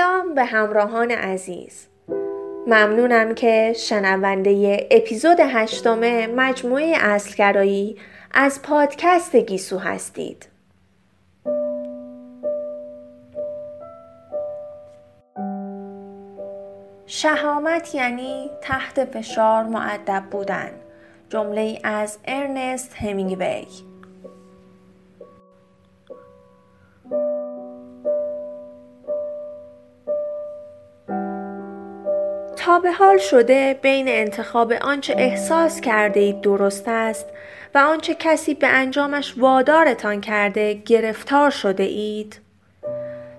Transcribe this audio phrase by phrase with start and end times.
[0.00, 1.86] سلام به همراهان عزیز.
[2.66, 7.96] ممنونم که شنونده اپیزود هشتم مجموعه اصلگرایی
[8.32, 10.48] از پادکست گیسو هستید.
[17.06, 20.70] شهامت یعنی تحت فشار معدب بودن
[21.28, 23.89] جمله از ارنست همینگوی.
[32.70, 37.26] تا به حال شده بین انتخاب آنچه احساس کرده اید درست است
[37.74, 42.40] و آنچه کسی به انجامش وادارتان کرده گرفتار شده اید؟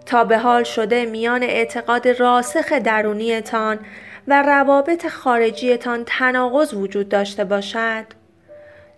[0.06, 3.80] تا به حال شده میان اعتقاد راسخ درونیتان
[4.28, 8.06] و روابط خارجیتان تناقض وجود داشته باشد؟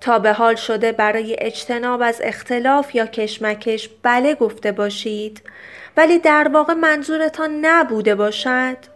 [0.01, 5.41] تا به حال شده برای اجتناب از اختلاف یا کشمکش بله گفته باشید
[5.97, 8.92] ولی در واقع منظورتان نبوده باشد؟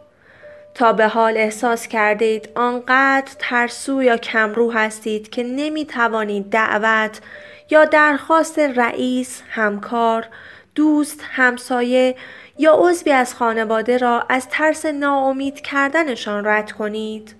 [0.77, 7.21] تا به حال احساس کرده اید آنقدر ترسو یا کمرو هستید که نمی توانید دعوت
[7.69, 10.27] یا درخواست رئیس، همکار،
[10.75, 12.15] دوست، همسایه
[12.57, 17.35] یا عضوی از خانواده را از ترس ناامید کردنشان رد کنید؟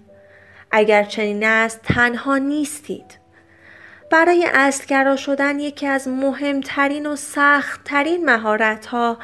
[0.72, 3.20] اگر چنین است تنها نیستید.
[4.12, 9.18] برای اصلگرا شدن یکی از مهمترین و سختترین مهارت ها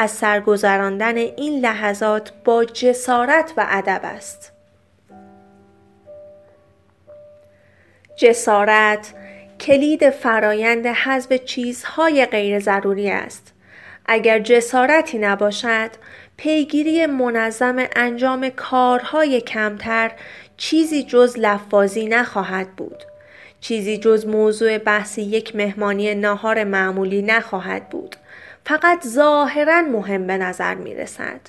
[0.00, 4.52] از سرگذراندن این لحظات با جسارت و ادب است.
[8.16, 9.14] جسارت
[9.60, 13.54] کلید فرایند حذف چیزهای غیر ضروری است.
[14.06, 15.90] اگر جسارتی نباشد،
[16.36, 20.10] پیگیری منظم انجام کارهای کمتر
[20.56, 23.04] چیزی جز لفاظی نخواهد بود.
[23.60, 28.16] چیزی جز موضوع بحث یک مهمانی ناهار معمولی نخواهد بود.
[28.68, 31.40] فقط ظاهرا مهم به نظر می رسد.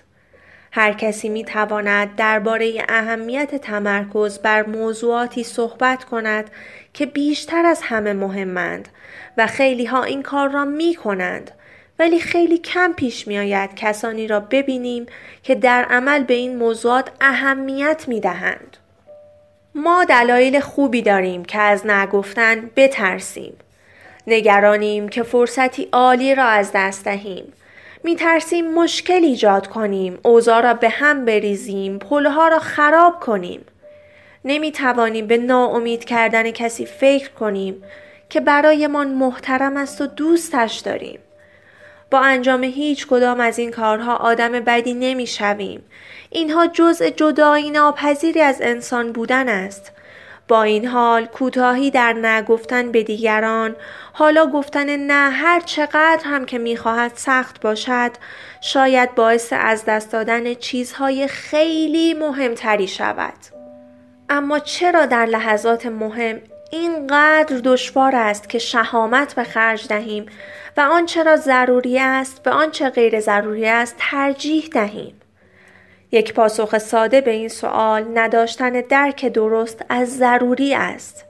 [0.71, 6.49] هر کسی می تواند درباره اهمیت تمرکز بر موضوعاتی صحبت کند
[6.93, 8.89] که بیشتر از همه مهمند
[9.37, 11.51] و خیلی ها این کار را می کنند
[11.99, 15.05] ولی خیلی کم پیش می آید کسانی را ببینیم
[15.43, 18.77] که در عمل به این موضوعات اهمیت می دهند.
[19.75, 23.53] ما دلایل خوبی داریم که از نگفتن بترسیم.
[24.29, 27.53] نگرانیم که فرصتی عالی را از دست دهیم.
[28.03, 33.65] می ترسیم مشکل ایجاد کنیم، اوضاع را به هم بریزیم، پلها را خراب کنیم.
[34.45, 37.83] نمی توانیم به ناامید کردن کسی فکر کنیم
[38.29, 41.19] که برایمان محترم است و دوستش داریم.
[42.11, 45.83] با انجام هیچ کدام از این کارها آدم بدی نمی شویم.
[46.29, 49.91] اینها جزء جدایی ناپذیری از انسان بودن است.
[50.49, 53.75] با این حال کوتاهی در نگفتن به دیگران
[54.13, 58.11] حالا گفتن نه هر چقدر هم که می‌خواهد سخت باشد
[58.61, 63.33] شاید باعث از دست دادن چیزهای خیلی مهمتری شود.
[64.29, 70.25] اما چرا در لحظات مهم اینقدر دشوار است که شهامت به خرج دهیم
[70.77, 75.18] و آنچه را ضروری است به آنچه غیر ضروری است ترجیح دهیم؟
[76.11, 81.25] یک پاسخ ساده به این سوال نداشتن درک درست از ضروری است.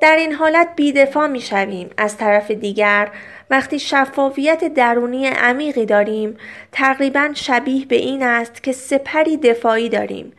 [0.00, 1.90] در این حالت بیدفاع می شویم.
[1.96, 3.10] از طرف دیگر
[3.50, 6.36] وقتی شفافیت درونی عمیقی داریم
[6.72, 10.32] تقریبا شبیه به این است که سپری دفاعی داریم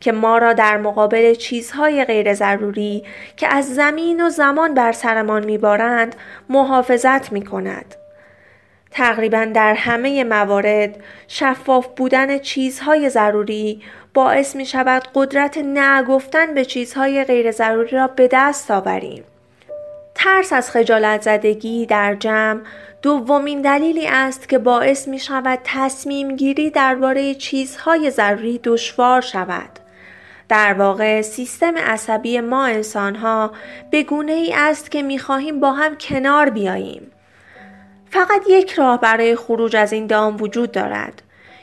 [0.00, 3.04] که ما را در مقابل چیزهای غیر ضروری
[3.36, 6.16] که از زمین و زمان بر سرمان میبارند
[6.48, 7.94] محافظت می کند.
[8.94, 10.96] تقریبا در همه موارد
[11.28, 13.82] شفاف بودن چیزهای ضروری
[14.14, 19.24] باعث می شود قدرت نگفتن به چیزهای غیر ضروری را به دست آوریم.
[20.14, 22.60] ترس از خجالت زدگی در جمع
[23.02, 29.70] دومین دلیلی است که باعث می شود تصمیم گیری درباره چیزهای ضروری دشوار شود.
[30.48, 33.52] در واقع سیستم عصبی ما انسانها
[33.90, 37.10] به گونه ای است که می خواهیم با هم کنار بیاییم.
[38.14, 41.22] فقط یک راه برای خروج از این دام وجود دارد.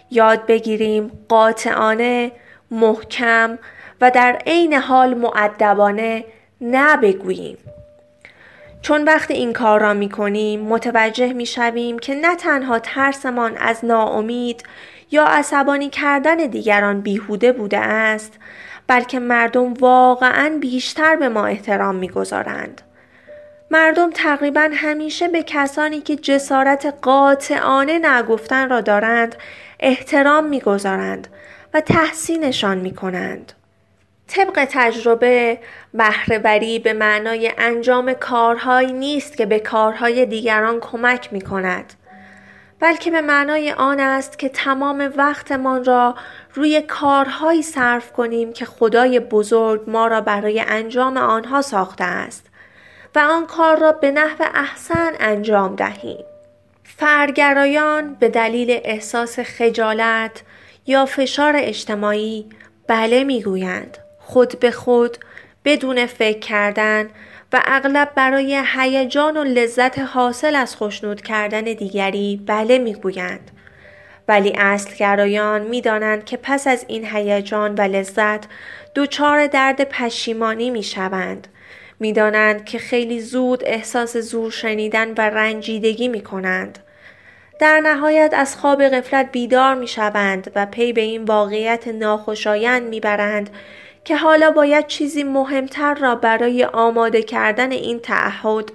[0.10, 2.32] یاد بگیریم قاطعانه،
[2.72, 3.60] محکم
[4.02, 6.26] و در عین حال معدبانه
[6.62, 7.58] نه بگوییم.
[8.82, 13.86] چون وقتی این کار را می کنیم متوجه می شویم که نه تنها ترسمان از
[13.86, 14.64] ناامید
[15.12, 18.34] یا عصبانی کردن دیگران بیهوده بوده است
[18.88, 22.82] بلکه مردم واقعا بیشتر به ما احترام می گذارند.
[23.72, 29.36] مردم تقریبا همیشه به کسانی که جسارت قاطعانه نگفتن را دارند
[29.80, 31.28] احترام می‌گذارند
[31.74, 33.54] و تحسینشان می کنند.
[34.28, 35.60] طبق تجربه
[35.94, 41.94] بهرهوری به معنای انجام کارهایی نیست که به کارهای دیگران کمک می کند.
[42.80, 46.16] بلکه به معنای آن است که تمام وقتمان را
[46.54, 52.51] روی کارهایی صرف کنیم که خدای بزرگ ما را برای انجام آنها ساخته است
[53.16, 56.26] و آن کار را به نحو احسن انجام دهیم.
[56.84, 60.42] فرگرایان به دلیل احساس خجالت
[60.88, 62.46] یا فشار اجتماعی
[62.88, 65.18] بله می‌گویند خود به خود
[65.66, 67.10] بدون فکر کردن
[67.54, 73.52] و اغلب برای هیجان و لذت حاصل از خوشنود کردن دیگری بله می‌گویند
[74.28, 78.44] ولی اصلگرایان می‌دانند که پس از این هیجان و لذت
[78.96, 81.48] دچار درد پشیمانی می‌شوند
[82.02, 86.80] می‌دانند که خیلی زود احساس زور شنیدن و رنجیدگی می کنند.
[87.60, 93.00] در نهایت از خواب غفلت بیدار می شوند و پی به این واقعیت ناخوشایند می
[93.00, 93.50] برند
[94.04, 98.72] که حالا باید چیزی مهمتر را برای آماده کردن این تعهد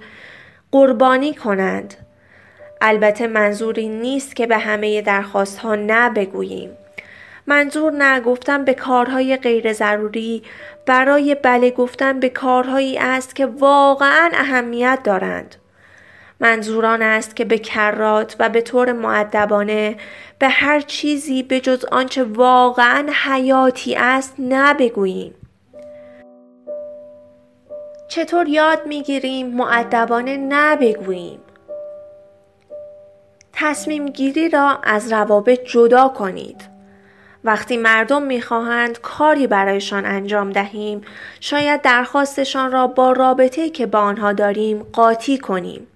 [0.71, 1.93] قربانی کنند.
[2.81, 6.09] البته منظوری نیست که به همه درخواست ها نه.
[7.47, 10.43] منظور نه گفتن به کارهای غیر ضروری
[10.85, 15.55] برای بله گفتن به کارهایی است که واقعا اهمیت دارند.
[16.39, 19.95] منظوران است که به کرات و به طور معدبانه
[20.39, 25.33] به هر چیزی به جز آنچه واقعا حیاتی است نبگوییم.
[28.07, 31.39] چطور یاد می‌گیریم معدبانه نبگوییم؟
[33.53, 36.76] تصمیم گیری را از روابط جدا کنید.
[37.47, 41.01] وقتی مردم می‌خواهند کاری برایشان انجام دهیم
[41.39, 45.87] شاید درخواستشان را با رابطه که با آنها داریم قاطی کنیم.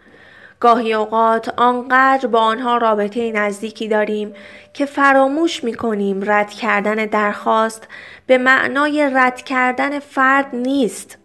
[0.59, 4.33] گاهی اوقات آنقدر با آنها رابطه نزدیکی داریم
[4.73, 7.87] که فراموش می کنیم رد کردن درخواست
[8.27, 11.17] به معنای رد کردن فرد نیست.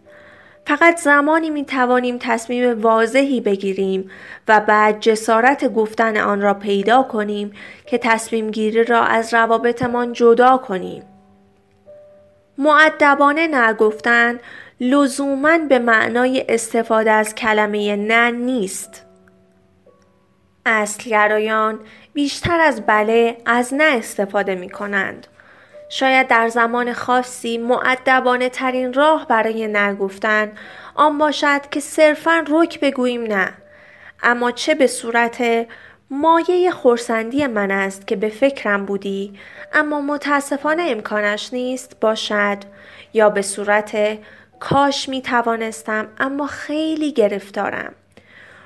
[0.67, 4.11] فقط زمانی می توانیم تصمیم واضحی بگیریم
[4.47, 7.51] و بعد جسارت گفتن آن را پیدا کنیم
[7.85, 11.03] که تصمیم گیری را از روابطمان جدا کنیم.
[12.57, 14.39] معدبانه نگفتن
[14.79, 19.05] لزوما به معنای استفاده از کلمه نه نیست.
[20.65, 21.79] اصلگرایان
[22.13, 25.27] بیشتر از بله از نه استفاده می کنند.
[25.89, 30.51] شاید در زمان خاصی معدبانه ترین راه برای نگفتن
[30.95, 33.53] آن باشد که صرفا رک بگوییم نه.
[34.23, 35.67] اما چه به صورت
[36.09, 39.39] مایه خورسندی من است که به فکرم بودی
[39.73, 42.57] اما متاسفانه امکانش نیست باشد.
[43.13, 44.17] یا به صورت
[44.59, 47.93] کاش می توانستم اما خیلی گرفتارم.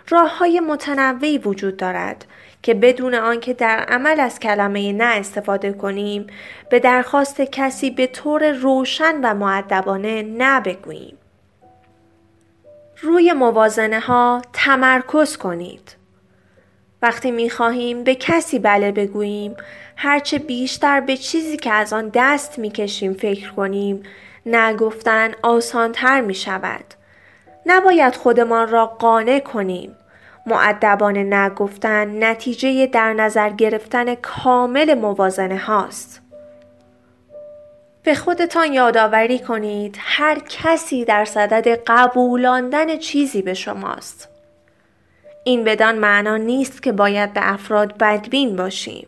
[0.09, 2.25] راه های متنوعی وجود دارد.
[2.63, 6.27] که بدون آنکه در عمل از کلمه نه استفاده کنیم
[6.69, 11.17] به درخواست کسی به طور روشن و معدبانه نه بگوییم.
[13.01, 15.95] روی موازنه ها تمرکز کنید.
[17.01, 19.55] وقتی می خواهیم به کسی بله بگوییم
[19.95, 24.03] هرچه بیشتر به چیزی که از آن دست می کشیم فکر کنیم
[24.45, 26.85] نگفتن آسانتر می شود.
[27.65, 29.95] نباید خودمان را قانع کنیم.
[30.45, 36.21] معدبانه نگفتن نتیجه در نظر گرفتن کامل موازنه هاست.
[38.03, 44.29] به خودتان یادآوری کنید هر کسی در صدد قبولاندن چیزی به شماست.
[45.43, 49.07] این بدان معنا نیست که باید به افراد بدبین باشیم.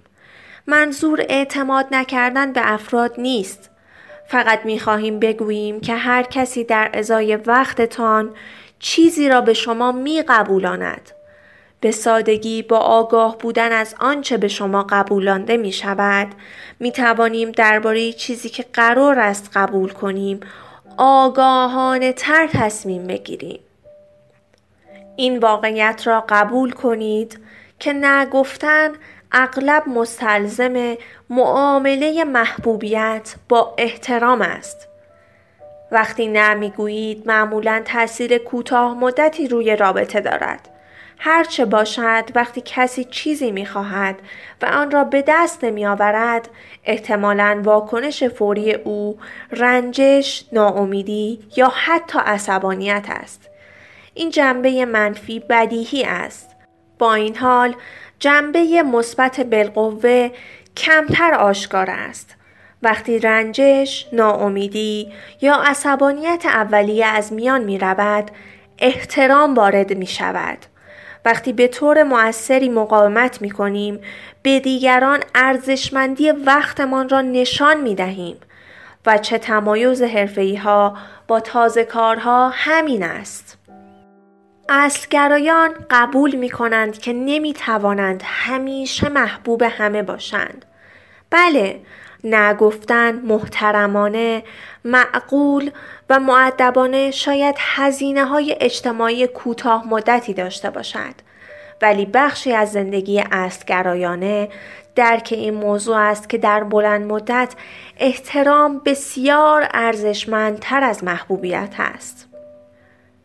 [0.68, 3.70] منظور اعتماد نکردن به افراد نیست.
[4.28, 8.34] فقط می خواهیم بگوییم که هر کسی در ازای وقتتان
[8.80, 11.12] چیزی را به شما می قبولاند.
[11.84, 16.28] به سادگی با آگاه بودن از آنچه به شما قبولانده می شود
[16.80, 20.40] می توانیم درباره چیزی که قرار است قبول کنیم
[20.98, 23.60] آگاهانه تر تصمیم بگیریم.
[25.16, 27.40] این واقعیت را قبول کنید
[27.80, 28.90] که نگفتن
[29.32, 30.98] اغلب مستلزم
[31.30, 34.88] معامله محبوبیت با احترام است.
[35.92, 40.70] وقتی نمی‌گویید معمولا تاثیر کوتاه مدتی روی رابطه دارد.
[41.18, 44.16] هرچه باشد وقتی کسی چیزی می خواهد
[44.62, 46.50] و آن را به دست نمی آورد
[46.86, 49.18] احتمالا واکنش فوری او
[49.52, 53.50] رنجش، ناامیدی یا حتی عصبانیت است.
[54.14, 56.50] این جنبه منفی بدیهی است.
[57.00, 57.76] با این حال
[58.20, 60.32] جنبه مثبت بالقوه
[60.78, 62.36] کمتر آشکار است.
[62.82, 68.32] وقتی رنجش، ناامیدی یا عصبانیت اولیه از میان می رود،
[68.80, 70.58] احترام وارد می شود.
[71.26, 74.00] وقتی به طور موثری مقاومت می کنیم
[74.44, 78.38] به دیگران ارزشمندی وقتمان را نشان می دهیم
[79.06, 83.58] و چه تمایز حرفی ها با تازه کارها همین است.
[84.70, 90.66] اصلگرایان قبول می کنند که نمی توانند همیشه محبوب همه باشند.
[91.30, 91.80] بله،
[92.24, 94.44] نگفتن محترمانه،
[94.86, 95.72] معقول
[96.10, 101.14] و معدبانه شاید هزینه های اجتماعی کوتاه مدتی داشته باشد.
[101.82, 104.50] ولی بخشی از زندگی اصلگرایانه
[104.96, 107.54] درک این موضوع است که در بلند مدت
[107.98, 112.28] احترام بسیار ارزشمندتر از محبوبیت است.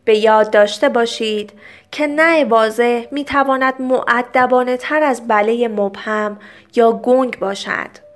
[0.05, 1.53] به یاد داشته باشید
[1.91, 6.39] که نه واضح می تواند معدبانه تر از بله مبهم
[6.75, 8.08] یا گنگ باشد.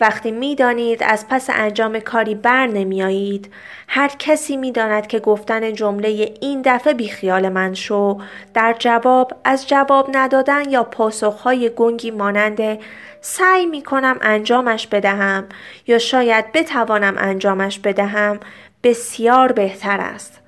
[0.00, 3.52] وقتی می‌دانید از پس انجام کاری بر نمیایید
[3.88, 6.08] هر کسی می‌داند که گفتن جمله
[6.40, 8.18] این دفعه بیخیال من شو
[8.54, 12.78] در جواب از جواب ندادن یا پاسخهای گنگی ماننده
[13.20, 15.44] سعی می کنم انجامش بدهم
[15.86, 18.40] یا شاید بتوانم انجامش بدهم
[18.82, 20.40] بسیار بهتر است.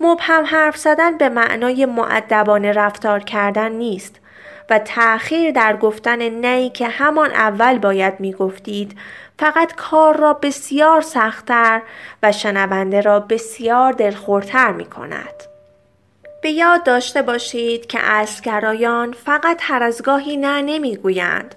[0.00, 4.21] مبهم حرف زدن به معنای معدبانه رفتار کردن نیست
[4.70, 8.98] و تأخیر در گفتن نهی که همان اول باید می گفتید
[9.38, 11.82] فقط کار را بسیار سختتر
[12.22, 15.34] و شنونده را بسیار دلخورتر می کند.
[16.42, 21.54] به یاد داشته باشید که اسگرایان فقط هر از گاهی نه نمی‌گویند.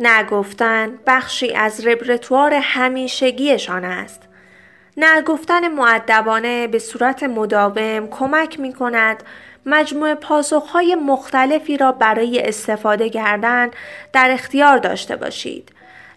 [0.00, 4.22] نگفتن بخشی از ربرتوار همیشگیشان است.
[4.96, 9.22] نگفتن معدبانه به صورت مداوم کمک می کند
[9.66, 13.70] مجموع پاسخهای مختلفی را برای استفاده کردن
[14.12, 15.72] در اختیار داشته باشید.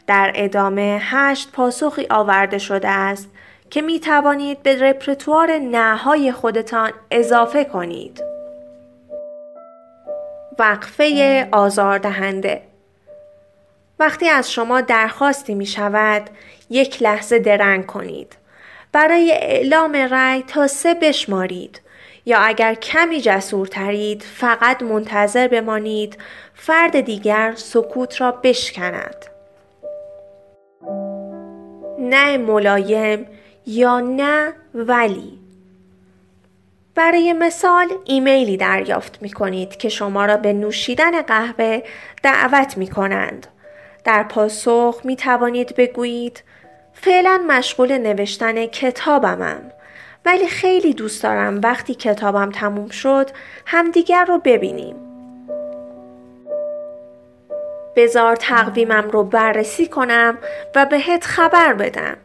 [0.08, 3.30] در ادامه هشت پاسخی آورده شده است
[3.70, 8.24] که می توانید به رپرتوار نهای خودتان اضافه کنید.
[10.60, 12.62] وقفه آزاردهنده
[14.00, 16.30] وقتی از شما درخواستی می شود
[16.70, 18.36] یک لحظه درنگ کنید.
[18.92, 21.82] برای اعلام رأی تا سه بشمارید.
[22.25, 26.18] یا اگر کمی جسورترید فقط منتظر بمانید
[26.53, 29.25] فرد دیگر سکوت را بشکند.
[32.00, 33.25] نه ملایم
[33.65, 35.39] یا نه ولی
[36.96, 41.84] برای مثال ایمیلی دریافت می کنید که شما را به نوشیدن قهوه
[42.24, 43.48] دعوت می کنند.
[44.03, 46.44] در پاسخ می توانید بگویید
[46.94, 49.72] فعلا مشغول نوشتن کتابمم
[50.25, 53.30] ولی خیلی دوست دارم وقتی کتابم تموم شد
[53.65, 54.96] همدیگر رو ببینیم.
[57.96, 60.38] بزار تقویمم رو بررسی کنم
[60.75, 62.18] و بهت خبر بدم.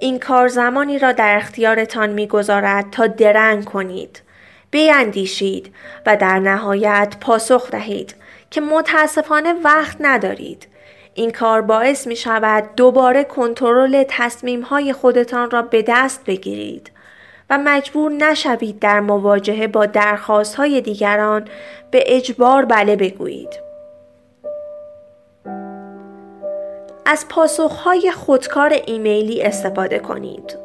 [0.00, 4.22] این کار زمانی را در اختیارتان می‌گذارد تا درنگ کنید.
[4.70, 5.74] بیندیشید
[6.06, 8.14] و در نهایت پاسخ دهید
[8.50, 10.66] که متاسفانه وقت ندارید.
[11.14, 16.90] این کار باعث می شود دوباره کنترل تصمیم های خودتان را به دست بگیرید
[17.50, 21.48] و مجبور نشوید در مواجهه با درخواست های دیگران
[21.90, 23.60] به اجبار بله بگویید.
[27.06, 30.61] از پاسخهای خودکار ایمیلی استفاده کنید.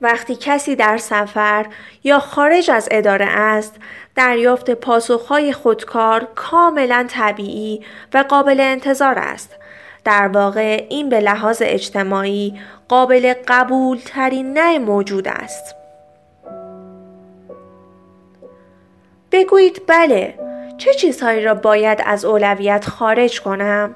[0.00, 1.66] وقتی کسی در سفر
[2.04, 3.74] یا خارج از اداره است
[4.14, 7.84] دریافت پاسخهای خودکار کاملا طبیعی
[8.14, 9.56] و قابل انتظار است
[10.04, 15.74] در واقع این به لحاظ اجتماعی قابل قبول ترین نه موجود است
[19.32, 20.38] بگویید بله
[20.78, 23.94] چه چیزهایی را باید از اولویت خارج کنم؟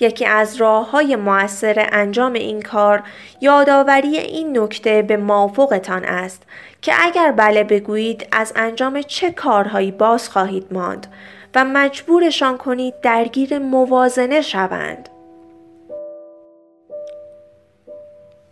[0.00, 3.02] یکی از راه های موثر انجام این کار
[3.40, 6.42] یادآوری این نکته به موافقتان است
[6.82, 11.06] که اگر بله بگویید از انجام چه کارهایی باز خواهید ماند
[11.54, 15.08] و مجبورشان کنید درگیر موازنه شوند.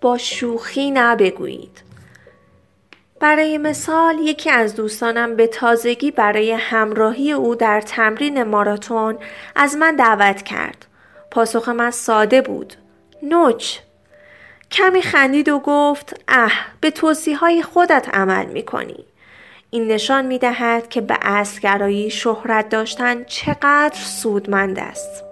[0.00, 1.82] با شوخی نبگویید.
[3.20, 9.18] برای مثال یکی از دوستانم به تازگی برای همراهی او در تمرین ماراتون
[9.56, 10.86] از من دعوت کرد.
[11.32, 12.74] پاسخ من ساده بود.
[13.22, 13.78] نوچ.
[14.70, 19.04] کمی خندید و گفت اه به توصیه های خودت عمل می کنی.
[19.70, 25.24] این نشان می دهد که به اصلگرایی شهرت داشتن چقدر سودمند است.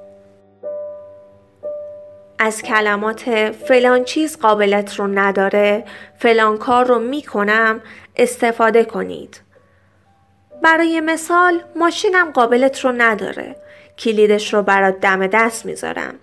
[2.39, 5.85] از کلمات فلان چیز قابلت رو نداره
[6.19, 7.81] فلان کار رو می کنم
[8.17, 9.41] استفاده کنید.
[10.63, 13.57] برای مثال ماشینم قابلت رو نداره
[13.99, 16.15] کلیدش رو برات دم دست می‌ذارم.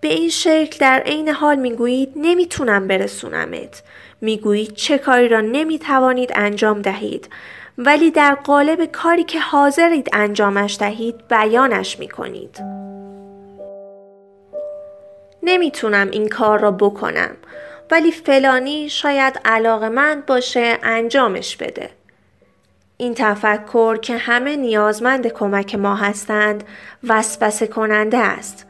[0.00, 3.82] به این شکل در عین حال می‌گویید نمی‌تونم برسونمت.
[4.20, 7.28] می‌گویید چه کاری را نمی‌توانید انجام دهید.
[7.78, 12.58] ولی در قالب کاری که حاضرید انجامش دهید بیانش می‌کنید.
[15.42, 17.36] نمی‌تونم این کار را بکنم.
[17.90, 21.90] ولی فلانی شاید علاقمند باشه انجامش بده.
[22.96, 26.64] این تفکر که همه نیازمند کمک ما هستند
[27.08, 28.66] وسوسه کننده است.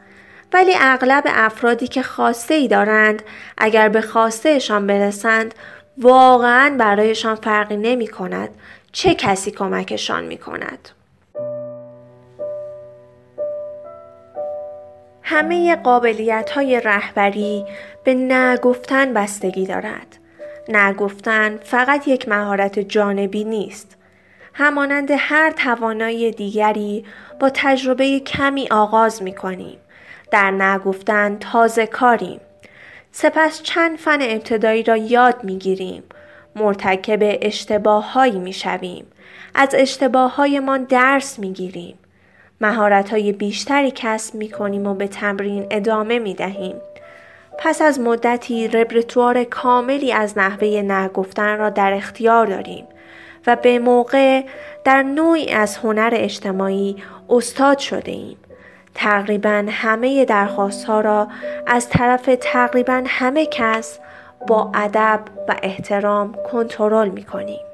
[0.53, 3.23] ولی اغلب افرادی که خواسته ای دارند
[3.57, 5.55] اگر به خواستهشان برسند
[5.97, 8.49] واقعا برایشان فرقی نمی کند
[8.91, 10.89] چه کسی کمکشان می کند.
[15.21, 17.65] همه قابلیت های رهبری
[18.03, 20.17] به نگفتن بستگی دارد.
[20.69, 23.97] نگفتن فقط یک مهارت جانبی نیست.
[24.57, 27.05] همانند هر توانایی دیگری
[27.39, 29.77] با تجربه کمی آغاز می کنیم.
[30.31, 32.39] در نگفتن تازه کاریم.
[33.11, 36.03] سپس چند فن ابتدایی را یاد می گیریم.
[36.55, 39.05] مرتکب اشتباه هایی می شویم.
[39.55, 41.97] از اشتباه هایمان درس می گیریم.
[42.61, 46.75] مهارت های بیشتری کسب می کنیم و به تمرین ادامه می دهیم.
[47.59, 52.87] پس از مدتی رپرتوار کاملی از نحوه نگفتن را در اختیار داریم
[53.47, 54.43] و به موقع
[54.83, 58.37] در نوعی از هنر اجتماعی استاد شده ایم.
[58.95, 61.27] تقریبا همه درخواست ها را
[61.67, 63.99] از طرف تقریبا همه کس
[64.47, 67.64] با ادب و احترام کنترل می کنیم.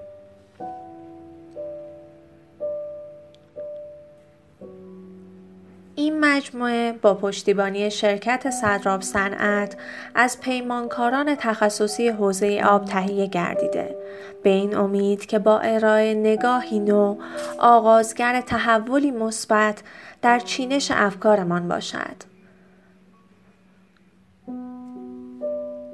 [6.02, 9.78] این مجموعه با پشتیبانی شرکت صدراب صنعت
[10.16, 13.96] از پیمانکاران تخصصی حوزه آب تهیه گردیده.
[14.44, 17.18] به این امید که با ارائه نگاهی نو
[17.58, 19.84] آغازگر تحولی مثبت
[20.22, 22.16] در چینش افکارمان باشد.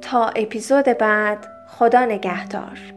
[0.02, 2.97] تا اپیزود بعد خدا نگهدار.